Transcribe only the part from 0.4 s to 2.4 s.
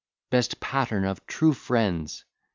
pattern of true friends!